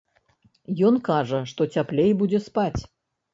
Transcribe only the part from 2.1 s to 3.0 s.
будзе спаць.